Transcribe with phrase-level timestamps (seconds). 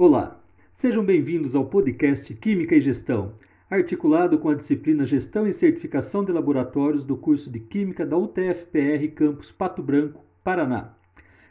[0.00, 0.40] Olá,
[0.72, 3.32] sejam bem-vindos ao podcast Química e Gestão,
[3.68, 9.08] articulado com a disciplina Gestão e Certificação de Laboratórios do curso de Química da UTFPR
[9.12, 10.94] Campus Pato Branco, Paraná.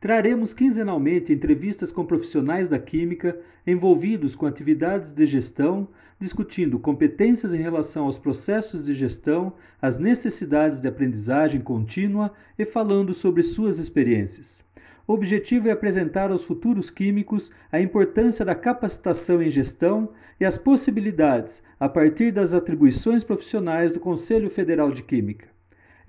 [0.00, 5.86] Traremos quinzenalmente entrevistas com profissionais da química envolvidos com atividades de gestão,
[6.18, 13.12] discutindo competências em relação aos processos de gestão, as necessidades de aprendizagem contínua e falando
[13.12, 14.62] sobre suas experiências.
[15.06, 20.08] O objetivo é apresentar aos futuros químicos a importância da capacitação em gestão
[20.40, 25.59] e as possibilidades a partir das atribuições profissionais do Conselho Federal de Química.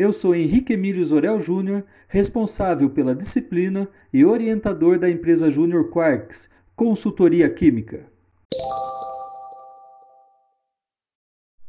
[0.03, 6.49] Eu sou Henrique Emílio Zorel Júnior, responsável pela disciplina e orientador da empresa Júnior Quarks,
[6.75, 8.07] Consultoria Química.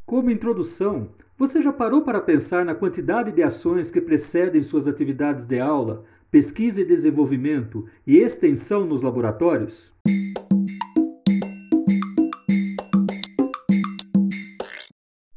[0.03, 5.45] Como introdução, você já parou para pensar na quantidade de ações que precedem suas atividades
[5.45, 9.93] de aula, pesquisa e desenvolvimento e extensão nos laboratórios?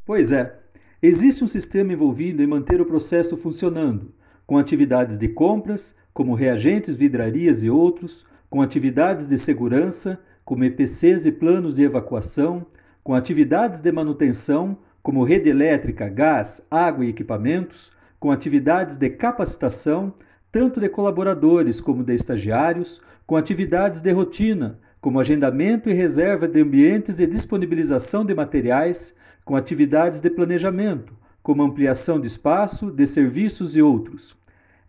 [0.07, 0.63] Pois é,
[1.07, 4.13] existe um sistema envolvido em manter o processo funcionando,
[4.47, 11.27] com atividades de compras, como reagentes, vidrarias e outros, com atividades de segurança, como EPCs
[11.27, 12.67] e planos de evacuação,
[13.05, 20.15] com atividades de manutenção, como rede elétrica, gás, água e equipamentos, com atividades de capacitação,
[20.51, 26.61] tanto de colaboradores como de estagiários, com atividades de rotina, como agendamento e reserva de
[26.61, 33.77] ambientes e disponibilização de materiais, com atividades de planejamento, como ampliação de espaço, de serviços
[33.77, 34.37] e outros.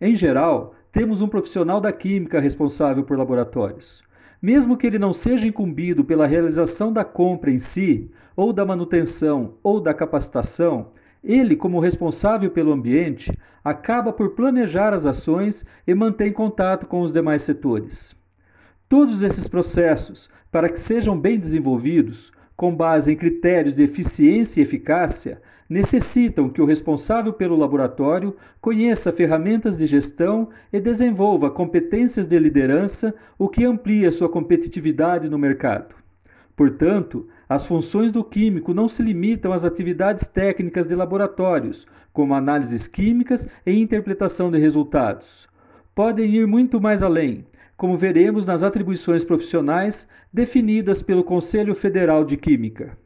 [0.00, 4.02] Em geral, temos um profissional da química responsável por laboratórios.
[4.42, 9.54] Mesmo que ele não seja incumbido pela realização da compra em si, ou da manutenção
[9.62, 10.88] ou da capacitação,
[11.22, 13.32] ele, como responsável pelo ambiente,
[13.62, 18.17] acaba por planejar as ações e mantém contato com os demais setores.
[18.88, 24.62] Todos esses processos, para que sejam bem desenvolvidos, com base em critérios de eficiência e
[24.62, 32.38] eficácia, necessitam que o responsável pelo laboratório conheça ferramentas de gestão e desenvolva competências de
[32.38, 35.94] liderança, o que amplia sua competitividade no mercado.
[36.56, 42.88] Portanto, as funções do químico não se limitam às atividades técnicas de laboratórios, como análises
[42.88, 45.46] químicas e interpretação de resultados.
[45.94, 47.44] Podem ir muito mais além,
[47.78, 52.98] como veremos nas atribuições profissionais definidas pelo Conselho Federal de Química.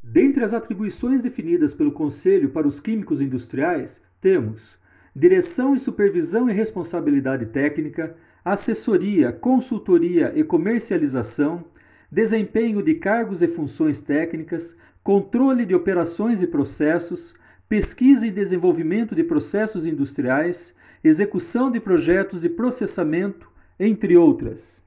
[0.00, 4.78] Dentre as atribuições definidas pelo Conselho para os químicos industriais, temos
[5.16, 11.64] direção e supervisão e responsabilidade técnica, assessoria, consultoria e comercialização,
[12.08, 17.34] desempenho de cargos e funções técnicas, controle de operações e processos,
[17.68, 24.82] pesquisa e desenvolvimento de processos industriais, execução de projetos de processamento, entre outras.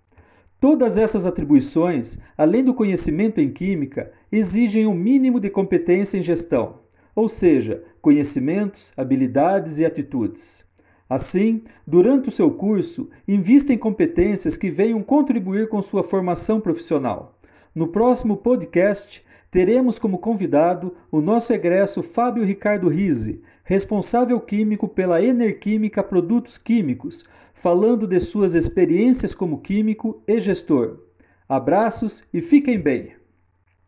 [0.60, 6.80] Todas essas atribuições, além do conhecimento em química, exigem um mínimo de competência em gestão,
[7.16, 10.66] ou seja, conhecimentos, habilidades e atitudes.
[11.10, 17.37] Assim, durante o seu curso, invista em competências que venham contribuir com sua formação profissional.
[17.78, 25.22] No próximo podcast, teremos como convidado o nosso egresso Fábio Ricardo Rise, responsável químico pela
[25.22, 27.24] Enerquímica Produtos Químicos,
[27.54, 31.02] falando de suas experiências como químico e gestor.
[31.48, 33.27] Abraços e fiquem bem!